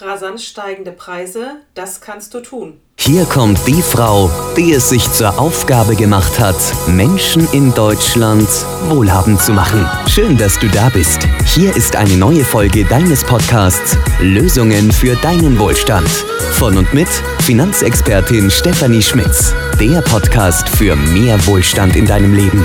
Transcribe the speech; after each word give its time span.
Rasant 0.00 0.40
steigende 0.40 0.92
Preise, 0.92 1.56
das 1.74 2.00
kannst 2.00 2.32
du 2.32 2.40
tun. 2.40 2.80
Hier 3.00 3.24
kommt 3.24 3.58
die 3.66 3.82
Frau, 3.82 4.30
die 4.56 4.72
es 4.72 4.90
sich 4.90 5.10
zur 5.10 5.40
Aufgabe 5.40 5.96
gemacht 5.96 6.38
hat, 6.38 6.56
Menschen 6.86 7.48
in 7.52 7.74
Deutschland 7.74 8.48
wohlhabend 8.88 9.40
zu 9.40 9.52
machen. 9.52 9.88
Schön, 10.08 10.36
dass 10.36 10.58
du 10.58 10.68
da 10.68 10.88
bist. 10.90 11.26
Hier 11.46 11.74
ist 11.74 11.96
eine 11.96 12.16
neue 12.16 12.44
Folge 12.44 12.84
deines 12.84 13.24
Podcasts 13.24 13.96
Lösungen 14.20 14.92
für 14.92 15.16
deinen 15.16 15.58
Wohlstand. 15.58 16.08
Von 16.52 16.76
und 16.76 16.94
mit 16.94 17.08
Finanzexpertin 17.42 18.50
Stefanie 18.50 19.02
Schmitz. 19.02 19.52
Der 19.80 20.00
Podcast 20.02 20.68
für 20.68 20.94
mehr 20.94 21.44
Wohlstand 21.46 21.96
in 21.96 22.06
deinem 22.06 22.34
Leben. 22.34 22.64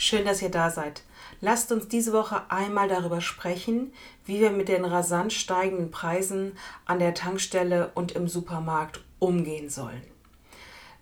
Schön, 0.00 0.24
dass 0.24 0.42
ihr 0.42 0.50
da 0.50 0.70
seid. 0.70 1.02
Lasst 1.40 1.72
uns 1.72 1.88
diese 1.88 2.12
Woche 2.12 2.42
einmal 2.50 2.88
darüber 2.88 3.20
sprechen, 3.20 3.92
wie 4.24 4.40
wir 4.40 4.50
mit 4.50 4.68
den 4.68 4.84
rasant 4.84 5.32
steigenden 5.32 5.90
Preisen 5.90 6.56
an 6.86 6.98
der 6.98 7.14
Tankstelle 7.14 7.92
und 7.94 8.12
im 8.12 8.28
Supermarkt 8.28 9.02
umgehen 9.18 9.68
sollen. 9.68 10.02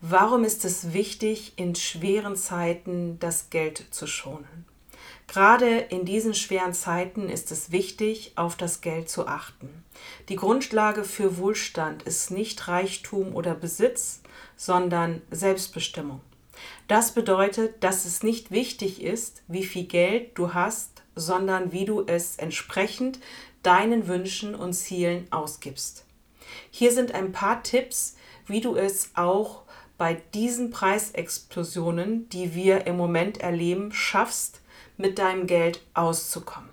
Warum 0.01 0.45
ist 0.45 0.65
es 0.65 0.93
wichtig, 0.93 1.55
in 1.57 1.75
schweren 1.75 2.37
Zeiten 2.37 3.19
das 3.19 3.51
Geld 3.51 3.87
zu 3.91 4.07
schonen? 4.07 4.65
Gerade 5.27 5.79
in 5.79 6.05
diesen 6.05 6.35
schweren 6.35 6.73
Zeiten 6.73 7.29
ist 7.29 7.51
es 7.53 7.71
wichtig, 7.71 8.33
auf 8.37 8.57
das 8.57 8.81
Geld 8.81 9.11
zu 9.11 9.27
achten. 9.27 9.85
Die 10.29 10.37
Grundlage 10.37 11.05
für 11.05 11.37
Wohlstand 11.37 12.05
ist 12.05 12.31
nicht 12.31 12.67
Reichtum 12.69 13.35
oder 13.35 13.55
Besitz, 13.55 14.23
sondern 14.57 15.21
Selbstbestimmung. 15.31 16.21
Das 16.87 17.13
bedeutet, 17.13 17.83
dass 17.85 18.05
es 18.05 18.23
nicht 18.23 18.51
wichtig 18.51 19.03
ist, 19.03 19.43
wie 19.49 19.65
viel 19.65 19.85
Geld 19.85 20.37
du 20.37 20.55
hast, 20.55 21.03
sondern 21.15 21.73
wie 21.73 21.85
du 21.85 22.05
es 22.07 22.37
entsprechend 22.37 23.19
deinen 23.63 24.07
Wünschen 24.07 24.55
und 24.55 24.73
Zielen 24.73 25.27
ausgibst. 25.31 26.05
Hier 26.71 26.93
sind 26.93 27.13
ein 27.13 27.33
paar 27.33 27.63
Tipps, 27.63 28.17
wie 28.47 28.61
du 28.61 28.77
es 28.77 29.11
auch 29.15 29.63
bei 29.99 30.15
diesen 30.33 30.71
Preisexplosionen, 30.71 32.29
die 32.31 32.55
wir 32.55 32.87
im 32.87 32.97
Moment 32.97 33.39
erleben, 33.39 33.93
schaffst, 33.93 34.61
mit 34.97 35.19
deinem 35.19 35.47
Geld 35.47 35.83
auszukommen. 35.95 36.71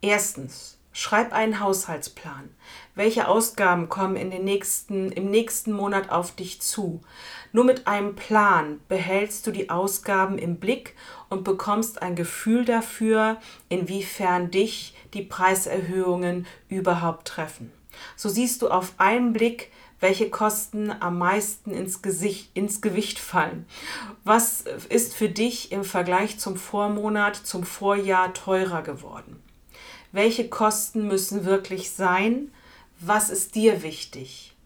Erstens, 0.00 0.77
Schreib 1.00 1.32
einen 1.32 1.60
Haushaltsplan. 1.60 2.50
Welche 2.96 3.28
Ausgaben 3.28 3.88
kommen 3.88 4.16
in 4.16 4.32
den 4.32 4.42
nächsten, 4.42 5.12
im 5.12 5.30
nächsten 5.30 5.70
Monat 5.70 6.10
auf 6.10 6.34
dich 6.34 6.60
zu? 6.60 7.02
Nur 7.52 7.62
mit 7.62 7.86
einem 7.86 8.16
Plan 8.16 8.80
behältst 8.88 9.46
du 9.46 9.52
die 9.52 9.70
Ausgaben 9.70 10.38
im 10.38 10.56
Blick 10.56 10.96
und 11.28 11.44
bekommst 11.44 12.02
ein 12.02 12.16
Gefühl 12.16 12.64
dafür, 12.64 13.36
inwiefern 13.68 14.50
dich 14.50 14.96
die 15.14 15.22
Preiserhöhungen 15.22 16.48
überhaupt 16.68 17.28
treffen. 17.28 17.70
So 18.16 18.28
siehst 18.28 18.62
du 18.62 18.68
auf 18.68 18.94
einen 18.98 19.32
Blick, 19.32 19.70
welche 20.00 20.30
Kosten 20.30 20.90
am 20.90 21.16
meisten 21.16 21.70
ins, 21.70 22.02
Gesicht, 22.02 22.50
ins 22.54 22.80
Gewicht 22.80 23.20
fallen. 23.20 23.66
Was 24.24 24.62
ist 24.88 25.14
für 25.14 25.28
dich 25.28 25.70
im 25.70 25.84
Vergleich 25.84 26.40
zum 26.40 26.56
Vormonat, 26.56 27.36
zum 27.36 27.62
Vorjahr 27.62 28.34
teurer 28.34 28.82
geworden? 28.82 29.40
Welche 30.12 30.48
Kosten 30.48 31.06
müssen 31.06 31.44
wirklich 31.44 31.90
sein, 31.90 32.52
was 33.00 33.30
ist 33.30 33.54
dir 33.54 33.82
wichtig. 33.82 34.56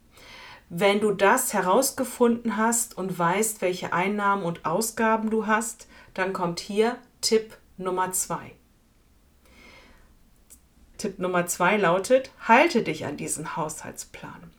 Wenn 0.68 1.00
du 1.00 1.12
das 1.12 1.52
herausgefunden 1.52 2.56
hast 2.56 2.96
und 2.96 3.18
weißt, 3.18 3.60
welche 3.60 3.92
Einnahmen 3.92 4.44
und 4.44 4.64
Ausgaben 4.64 5.28
du 5.28 5.46
hast, 5.46 5.86
dann 6.14 6.32
kommt 6.32 6.60
hier 6.60 6.96
Tipp 7.20 7.56
Nummer 7.76 8.12
zwei. 8.12 8.52
Tipp 10.96 11.18
Nummer 11.18 11.46
zwei 11.46 11.77
lautet, 11.77 12.30
halte 12.46 12.82
dich 12.82 13.04
an 13.04 13.16
diesen 13.16 13.56
Haushaltsplan. 13.56 14.50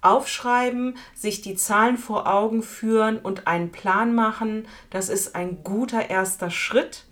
Aufschreiben, 0.00 0.96
sich 1.14 1.42
die 1.42 1.56
Zahlen 1.56 1.98
vor 1.98 2.26
Augen 2.26 2.62
führen 2.62 3.18
und 3.18 3.46
einen 3.46 3.70
Plan 3.70 4.14
machen, 4.14 4.66
das 4.88 5.08
ist 5.08 5.34
ein 5.34 5.62
guter 5.62 6.08
erster 6.08 6.50
Schritt, 6.50 7.04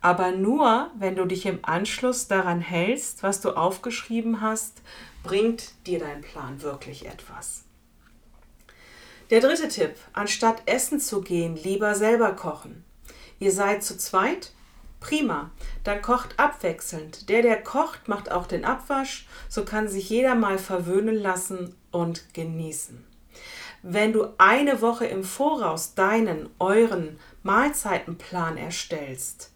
aber 0.00 0.32
nur, 0.32 0.90
wenn 0.98 1.16
du 1.16 1.24
dich 1.24 1.46
im 1.46 1.60
Anschluss 1.62 2.28
daran 2.28 2.60
hältst, 2.60 3.22
was 3.22 3.40
du 3.40 3.50
aufgeschrieben 3.50 4.40
hast, 4.40 4.82
bringt 5.22 5.72
dir 5.86 5.98
dein 5.98 6.22
Plan 6.22 6.62
wirklich 6.62 7.06
etwas. 7.06 7.64
Der 9.30 9.40
dritte 9.40 9.68
Tipp, 9.68 9.94
anstatt 10.12 10.62
essen 10.66 11.00
zu 11.00 11.20
gehen, 11.20 11.56
lieber 11.56 11.94
selber 11.94 12.32
kochen. 12.32 12.84
Ihr 13.40 13.50
seid 13.50 13.82
zu 13.82 13.98
zweit? 13.98 14.52
Prima, 15.00 15.50
dann 15.84 16.00
kocht 16.00 16.38
abwechselnd. 16.38 17.28
Der, 17.28 17.42
der 17.42 17.62
kocht, 17.62 18.08
macht 18.08 18.30
auch 18.30 18.46
den 18.46 18.64
Abwasch, 18.64 19.26
so 19.48 19.64
kann 19.64 19.88
sich 19.88 20.08
jeder 20.08 20.34
mal 20.34 20.58
verwöhnen 20.58 21.16
lassen 21.16 21.74
und 21.90 22.32
genießen. 22.34 23.04
Wenn 23.82 24.12
du 24.12 24.28
eine 24.38 24.80
Woche 24.80 25.06
im 25.06 25.22
Voraus 25.22 25.94
deinen, 25.94 26.48
euren 26.58 27.18
Mahlzeitenplan 27.42 28.56
erstellst, 28.56 29.52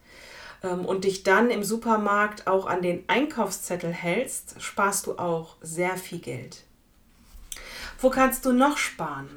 und 0.63 1.05
dich 1.05 1.23
dann 1.23 1.51
im 1.51 1.65
Supermarkt 1.65 2.47
auch 2.47 2.67
an 2.67 2.83
den 2.83 3.05
Einkaufszettel 3.09 3.93
hältst, 3.93 4.61
sparst 4.61 5.07
du 5.07 5.19
auch 5.19 5.57
sehr 5.61 5.97
viel 5.97 6.19
Geld. 6.19 6.65
Wo 7.99 8.11
kannst 8.11 8.45
du 8.45 8.53
noch 8.53 8.77
sparen? 8.77 9.29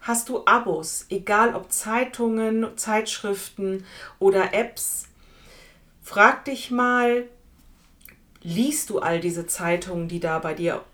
Hast 0.00 0.28
du 0.28 0.44
Abos, 0.46 1.06
egal 1.10 1.54
ob 1.54 1.70
Zeitungen, 1.70 2.76
Zeitschriften 2.76 3.86
oder 4.18 4.52
Apps? 4.52 5.08
Frag 6.02 6.44
dich 6.44 6.70
mal, 6.70 7.28
liest 8.42 8.90
du 8.90 8.98
all 8.98 9.20
diese 9.20 9.46
Zeitungen, 9.46 10.08
die 10.08 10.20
da 10.20 10.40
bei 10.40 10.54
dir 10.54 10.84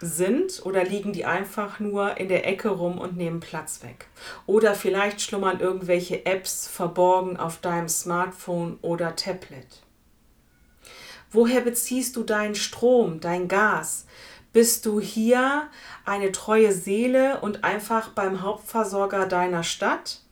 sind 0.00 0.64
oder 0.64 0.84
liegen 0.84 1.12
die 1.12 1.24
einfach 1.24 1.80
nur 1.80 2.18
in 2.18 2.28
der 2.28 2.46
Ecke 2.46 2.68
rum 2.68 2.98
und 2.98 3.16
nehmen 3.16 3.40
Platz 3.40 3.82
weg? 3.82 4.08
Oder 4.46 4.74
vielleicht 4.74 5.20
schlummern 5.20 5.60
irgendwelche 5.60 6.26
Apps 6.26 6.68
verborgen 6.68 7.36
auf 7.36 7.58
deinem 7.58 7.88
Smartphone 7.88 8.78
oder 8.82 9.16
Tablet. 9.16 9.82
Woher 11.30 11.60
beziehst 11.60 12.16
du 12.16 12.22
deinen 12.22 12.54
Strom, 12.54 13.20
dein 13.20 13.48
Gas? 13.48 14.06
Bist 14.52 14.86
du 14.86 15.00
hier 15.00 15.68
eine 16.04 16.32
treue 16.32 16.72
Seele 16.72 17.40
und 17.40 17.64
einfach 17.64 18.10
beim 18.10 18.42
Hauptversorger 18.42 19.26
deiner 19.26 19.62
Stadt? 19.62 20.22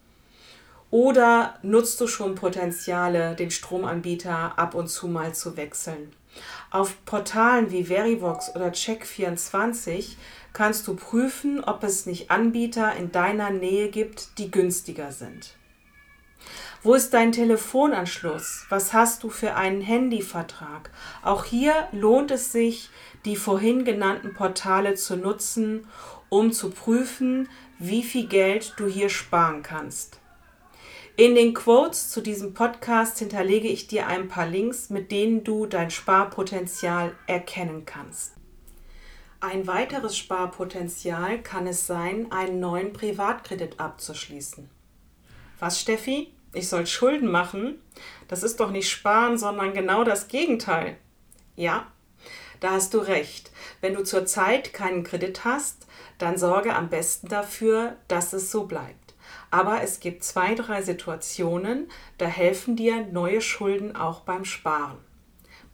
Oder 0.90 1.58
nutzt 1.62 2.00
du 2.00 2.06
schon 2.06 2.36
Potenziale, 2.36 3.34
den 3.34 3.50
Stromanbieter 3.50 4.58
ab 4.58 4.74
und 4.74 4.88
zu 4.88 5.08
mal 5.08 5.34
zu 5.34 5.56
wechseln? 5.56 6.12
Auf 6.70 7.04
Portalen 7.04 7.70
wie 7.70 7.84
Verivox 7.84 8.54
oder 8.54 8.68
Check24 8.68 10.16
kannst 10.52 10.86
du 10.86 10.96
prüfen, 10.96 11.62
ob 11.62 11.84
es 11.84 12.06
nicht 12.06 12.30
Anbieter 12.30 12.94
in 12.96 13.12
deiner 13.12 13.50
Nähe 13.50 13.88
gibt, 13.90 14.38
die 14.38 14.50
günstiger 14.50 15.12
sind. 15.12 15.56
Wo 16.82 16.94
ist 16.94 17.14
dein 17.14 17.32
Telefonanschluss? 17.32 18.66
Was 18.68 18.92
hast 18.92 19.22
du 19.22 19.30
für 19.30 19.54
einen 19.54 19.80
Handyvertrag? 19.80 20.90
Auch 21.22 21.44
hier 21.44 21.88
lohnt 21.92 22.30
es 22.30 22.52
sich, 22.52 22.90
die 23.24 23.36
vorhin 23.36 23.84
genannten 23.84 24.34
Portale 24.34 24.94
zu 24.94 25.16
nutzen, 25.16 25.86
um 26.28 26.52
zu 26.52 26.70
prüfen, 26.70 27.48
wie 27.78 28.02
viel 28.02 28.26
Geld 28.26 28.74
du 28.76 28.86
hier 28.86 29.08
sparen 29.08 29.62
kannst. 29.62 30.20
In 31.16 31.36
den 31.36 31.54
Quotes 31.54 32.10
zu 32.10 32.20
diesem 32.20 32.54
Podcast 32.54 33.20
hinterlege 33.20 33.68
ich 33.68 33.86
dir 33.86 34.08
ein 34.08 34.26
paar 34.26 34.48
Links, 34.48 34.90
mit 34.90 35.12
denen 35.12 35.44
du 35.44 35.64
dein 35.64 35.92
Sparpotenzial 35.92 37.14
erkennen 37.28 37.86
kannst. 37.86 38.32
Ein 39.38 39.68
weiteres 39.68 40.16
Sparpotenzial 40.18 41.40
kann 41.40 41.68
es 41.68 41.86
sein, 41.86 42.32
einen 42.32 42.58
neuen 42.58 42.92
Privatkredit 42.92 43.78
abzuschließen. 43.78 44.68
Was, 45.60 45.80
Steffi? 45.80 46.32
Ich 46.52 46.68
soll 46.68 46.84
Schulden 46.84 47.30
machen? 47.30 47.80
Das 48.26 48.42
ist 48.42 48.58
doch 48.58 48.72
nicht 48.72 48.90
sparen, 48.90 49.38
sondern 49.38 49.72
genau 49.72 50.02
das 50.02 50.26
Gegenteil. 50.26 50.96
Ja, 51.54 51.86
da 52.58 52.72
hast 52.72 52.92
du 52.92 52.98
recht. 52.98 53.52
Wenn 53.80 53.94
du 53.94 54.02
zurzeit 54.02 54.72
keinen 54.72 55.04
Kredit 55.04 55.44
hast, 55.44 55.86
dann 56.18 56.38
sorge 56.38 56.74
am 56.74 56.88
besten 56.88 57.28
dafür, 57.28 57.98
dass 58.08 58.32
es 58.32 58.50
so 58.50 58.64
bleibt. 58.64 59.03
Aber 59.54 59.82
es 59.82 60.00
gibt 60.00 60.24
zwei, 60.24 60.56
drei 60.56 60.82
Situationen, 60.82 61.88
da 62.18 62.26
helfen 62.26 62.74
dir 62.74 63.06
neue 63.12 63.40
Schulden 63.40 63.94
auch 63.94 64.22
beim 64.22 64.44
Sparen. 64.44 64.98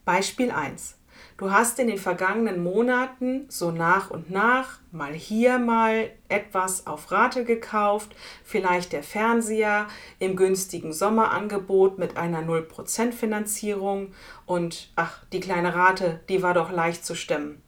Beispiel 0.05 0.51
1. 0.51 0.99
Du 1.39 1.51
hast 1.51 1.79
in 1.79 1.87
den 1.87 1.97
vergangenen 1.97 2.63
Monaten 2.63 3.47
so 3.49 3.71
nach 3.71 4.11
und 4.11 4.31
nach 4.31 4.81
mal 4.93 5.15
hier 5.15 5.59
mal 5.59 6.11
etwas 6.29 6.87
auf 6.87 7.11
Rate 7.11 7.47
gekauft, 7.47 8.15
vielleicht 8.45 8.93
der 8.93 9.03
Fernseher 9.03 9.87
im 10.19 10.37
günstigen 10.37 10.93
Sommerangebot 10.93 11.99
mit 11.99 12.19
einer 12.19 12.43
0% 12.43 13.13
Finanzierung 13.13 14.13
und 14.45 14.93
ach, 14.95 15.25
die 15.33 15.41
kleine 15.41 15.75
Rate, 15.75 16.21
die 16.29 16.43
war 16.43 16.53
doch 16.53 16.71
leicht 16.71 17.07
zu 17.07 17.15
stemmen. 17.15 17.63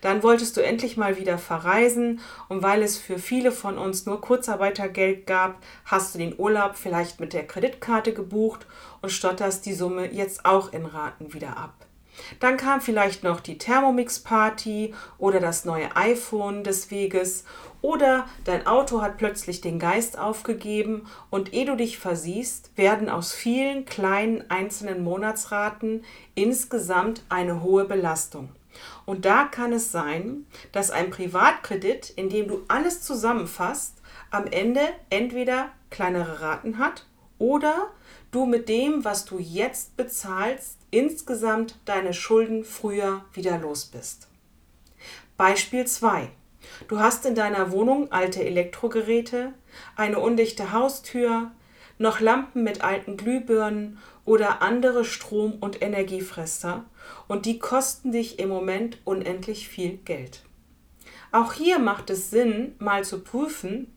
Dann 0.00 0.22
wolltest 0.22 0.56
du 0.56 0.62
endlich 0.62 0.96
mal 0.96 1.18
wieder 1.18 1.38
verreisen 1.38 2.20
und 2.48 2.62
weil 2.62 2.82
es 2.82 2.98
für 2.98 3.18
viele 3.18 3.52
von 3.52 3.78
uns 3.78 4.06
nur 4.06 4.20
Kurzarbeitergeld 4.20 5.26
gab, 5.26 5.56
hast 5.84 6.14
du 6.14 6.18
den 6.18 6.38
Urlaub 6.38 6.76
vielleicht 6.76 7.20
mit 7.20 7.32
der 7.32 7.46
Kreditkarte 7.46 8.12
gebucht 8.12 8.66
und 9.02 9.10
stotterst 9.10 9.66
die 9.66 9.74
Summe 9.74 10.12
jetzt 10.12 10.44
auch 10.44 10.72
in 10.72 10.86
Raten 10.86 11.32
wieder 11.32 11.56
ab. 11.56 11.86
Dann 12.40 12.56
kam 12.56 12.80
vielleicht 12.80 13.24
noch 13.24 13.40
die 13.40 13.58
Thermomix-Party 13.58 14.94
oder 15.18 15.40
das 15.40 15.64
neue 15.64 15.94
iPhone 15.96 16.64
des 16.64 16.90
Weges 16.90 17.44
oder 17.82 18.26
dein 18.44 18.66
Auto 18.66 19.02
hat 19.02 19.18
plötzlich 19.18 19.60
den 19.60 19.78
Geist 19.78 20.18
aufgegeben 20.18 21.06
und 21.30 21.52
ehe 21.52 21.66
du 21.66 21.76
dich 21.76 21.98
versiehst, 21.98 22.70
werden 22.76 23.08
aus 23.08 23.32
vielen 23.32 23.84
kleinen 23.84 24.50
einzelnen 24.50 25.04
Monatsraten 25.04 26.04
insgesamt 26.34 27.22
eine 27.28 27.62
hohe 27.62 27.84
Belastung. 27.84 28.48
Und 29.04 29.24
da 29.24 29.44
kann 29.44 29.72
es 29.72 29.92
sein, 29.92 30.46
dass 30.72 30.90
ein 30.90 31.10
Privatkredit, 31.10 32.10
in 32.10 32.28
dem 32.28 32.48
du 32.48 32.64
alles 32.68 33.02
zusammenfasst, 33.02 34.02
am 34.30 34.46
Ende 34.46 34.80
entweder 35.10 35.70
kleinere 35.90 36.40
Raten 36.40 36.78
hat 36.78 37.06
oder 37.38 37.90
du 38.30 38.46
mit 38.46 38.68
dem, 38.68 39.04
was 39.04 39.24
du 39.24 39.38
jetzt 39.38 39.96
bezahlst, 39.96 40.78
insgesamt 40.90 41.78
deine 41.84 42.14
Schulden 42.14 42.64
früher 42.64 43.24
wieder 43.32 43.58
los 43.58 43.86
bist. 43.86 44.28
Beispiel 45.36 45.86
2. 45.86 46.30
Du 46.88 46.98
hast 46.98 47.26
in 47.26 47.34
deiner 47.34 47.70
Wohnung 47.70 48.10
alte 48.10 48.44
Elektrogeräte, 48.44 49.52
eine 49.94 50.18
undichte 50.18 50.72
Haustür, 50.72 51.52
noch 51.98 52.20
Lampen 52.20 52.62
mit 52.62 52.82
alten 52.82 53.16
Glühbirnen 53.16 53.98
oder 54.24 54.60
andere 54.62 55.04
Strom- 55.04 55.58
und 55.60 55.82
Energiefresser 55.82 56.84
und 57.28 57.46
die 57.46 57.58
kosten 57.58 58.12
dich 58.12 58.38
im 58.38 58.48
Moment 58.48 58.98
unendlich 59.04 59.68
viel 59.68 59.98
Geld. 59.98 60.42
Auch 61.32 61.52
hier 61.52 61.78
macht 61.78 62.10
es 62.10 62.30
Sinn, 62.30 62.74
mal 62.78 63.04
zu 63.04 63.20
prüfen, 63.20 63.92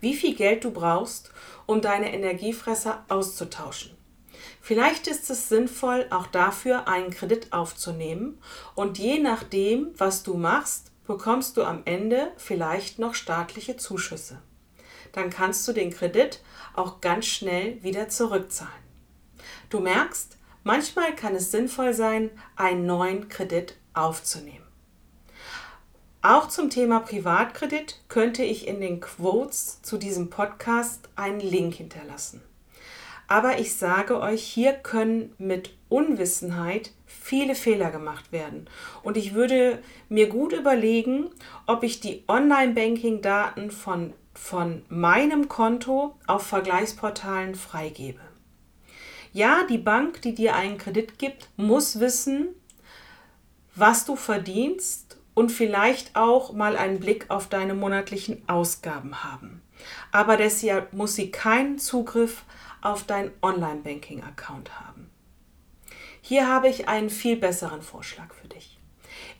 wie 0.00 0.14
viel 0.14 0.34
Geld 0.34 0.64
du 0.64 0.70
brauchst, 0.70 1.30
um 1.66 1.80
deine 1.80 2.12
Energiefresser 2.12 3.04
auszutauschen. 3.08 3.96
Vielleicht 4.60 5.06
ist 5.06 5.30
es 5.30 5.48
sinnvoll, 5.48 6.06
auch 6.10 6.26
dafür 6.26 6.88
einen 6.88 7.10
Kredit 7.10 7.52
aufzunehmen 7.52 8.38
und 8.74 8.98
je 8.98 9.18
nachdem, 9.18 9.92
was 9.96 10.22
du 10.22 10.34
machst, 10.34 10.90
bekommst 11.06 11.56
du 11.56 11.64
am 11.64 11.82
Ende 11.84 12.32
vielleicht 12.36 12.98
noch 12.98 13.14
staatliche 13.14 13.76
Zuschüsse. 13.76 14.40
Dann 15.12 15.30
kannst 15.30 15.66
du 15.68 15.72
den 15.72 15.90
Kredit 15.90 16.42
auch 16.74 17.00
ganz 17.00 17.26
schnell 17.26 17.82
wieder 17.82 18.08
zurückzahlen. 18.08 18.72
Du 19.70 19.80
merkst, 19.80 20.38
manchmal 20.64 21.14
kann 21.14 21.34
es 21.34 21.50
sinnvoll 21.50 21.94
sein, 21.94 22.30
einen 22.56 22.86
neuen 22.86 23.28
Kredit 23.28 23.76
aufzunehmen. 23.94 24.64
Auch 26.22 26.48
zum 26.48 26.70
Thema 26.70 27.00
Privatkredit 27.00 28.00
könnte 28.08 28.42
ich 28.42 28.66
in 28.66 28.80
den 28.80 28.98
Quotes 29.00 29.82
zu 29.82 29.98
diesem 29.98 30.30
Podcast 30.30 31.08
einen 31.16 31.40
Link 31.40 31.74
hinterlassen. 31.74 32.42
Aber 33.28 33.58
ich 33.58 33.74
sage 33.74 34.18
euch, 34.20 34.42
hier 34.42 34.72
können 34.72 35.34
mit 35.38 35.76
Unwissenheit 35.88 36.92
viele 37.06 37.54
Fehler 37.54 37.90
gemacht 37.90 38.32
werden. 38.32 38.68
Und 39.02 39.16
ich 39.16 39.34
würde 39.34 39.82
mir 40.08 40.28
gut 40.28 40.52
überlegen, 40.52 41.30
ob 41.66 41.82
ich 41.82 42.00
die 42.00 42.24
Online-Banking-Daten 42.28 43.70
von, 43.70 44.12
von 44.34 44.82
meinem 44.88 45.48
Konto 45.48 46.16
auf 46.26 46.46
Vergleichsportalen 46.46 47.54
freigebe. 47.54 48.20
Ja, 49.34 49.64
die 49.68 49.78
Bank, 49.78 50.22
die 50.22 50.32
dir 50.32 50.54
einen 50.54 50.78
Kredit 50.78 51.18
gibt, 51.18 51.48
muss 51.56 51.98
wissen, 51.98 52.50
was 53.74 54.04
du 54.04 54.14
verdienst 54.14 55.18
und 55.34 55.50
vielleicht 55.50 56.14
auch 56.14 56.52
mal 56.52 56.76
einen 56.76 57.00
Blick 57.00 57.28
auf 57.30 57.48
deine 57.48 57.74
monatlichen 57.74 58.48
Ausgaben 58.48 59.24
haben. 59.24 59.60
Aber 60.12 60.36
deshalb 60.36 60.92
muss 60.92 61.16
sie 61.16 61.32
keinen 61.32 61.80
Zugriff 61.80 62.44
auf 62.80 63.02
deinen 63.02 63.32
Online-Banking-Account 63.42 64.78
haben. 64.78 65.10
Hier 66.20 66.46
habe 66.46 66.68
ich 66.68 66.86
einen 66.86 67.10
viel 67.10 67.36
besseren 67.36 67.82
Vorschlag 67.82 68.32
für 68.32 68.46
dich. 68.46 68.73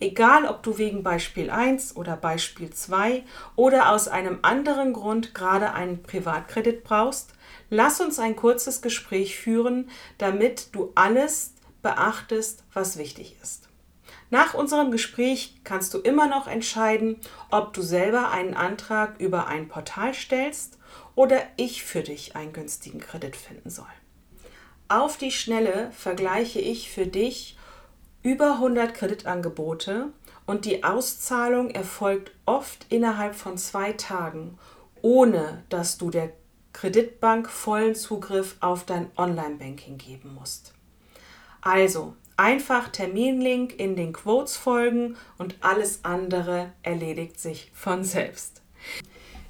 Egal, 0.05 0.45
ob 0.45 0.63
du 0.63 0.77
wegen 0.77 1.03
Beispiel 1.03 1.49
1 1.49 1.97
oder 1.97 2.15
Beispiel 2.15 2.69
2 2.69 3.23
oder 3.57 3.89
aus 3.89 4.07
einem 4.07 4.41
anderen 4.43 4.93
Grund 4.93 5.33
gerade 5.33 5.73
einen 5.73 6.03
Privatkredit 6.03 6.85
brauchst, 6.85 7.33
lass 7.71 8.03
uns 8.03 8.19
ein 8.19 8.37
kurzes 8.37 8.83
Gespräch 8.83 9.39
führen, 9.39 9.89
damit 10.19 10.75
du 10.75 10.93
alles 10.95 11.55
beachtest, 11.81 12.65
was 12.75 12.99
wichtig 12.99 13.37
ist. 13.43 13.71
Nach 14.29 14.53
unserem 14.53 14.91
Gespräch 14.91 15.63
kannst 15.65 15.95
du 15.95 16.01
immer 16.01 16.27
noch 16.27 16.49
entscheiden, 16.49 17.19
ob 17.51 17.73
du 17.73 17.81
selber 17.81 18.31
einen 18.31 18.53
Antrag 18.53 19.19
über 19.19 19.47
ein 19.47 19.69
Portal 19.69 20.13
stellst 20.13 20.77
oder 21.15 21.41
ich 21.57 21.83
für 21.83 22.03
dich 22.03 22.37
einen 22.37 22.53
günstigen 22.53 23.01
Kredit 23.01 23.37
finden 23.37 23.71
soll. 23.71 23.87
Auf 24.89 25.17
die 25.17 25.33
Schnelle 25.33 25.91
vergleiche 25.93 26.61
ich 26.61 26.91
für 26.91 27.07
dich 27.07 27.57
über 28.25 28.55
100 28.55 28.93
Kreditangebote 28.93 30.09
und 30.47 30.65
die 30.65 30.83
Auszahlung 30.83 31.71
erfolgt 31.71 32.33
oft 32.47 32.87
innerhalb 32.89 33.37
von 33.37 33.57
zwei 33.57 33.93
Tagen, 33.93 34.59
ohne 35.01 35.63
dass 35.69 35.97
du 35.97 36.11
der 36.11 36.33
Kreditbank 36.73 37.49
vollen 37.49 37.95
Zugriff 37.95 38.57
auf 38.59 38.85
dein 38.85 39.09
Online-Banking 39.17 39.99
geben 39.99 40.35
musst. 40.35 40.75
Also, 41.61 42.17
Einfach 42.37 42.89
Terminlink 42.89 43.79
in 43.79 43.95
den 43.95 44.13
Quotes 44.13 44.57
folgen 44.57 45.17
und 45.39 45.55
alles 45.61 46.01
andere 46.05 46.73
erledigt 46.83 47.39
sich 47.39 47.71
von 47.73 48.03
selbst. 48.03 48.61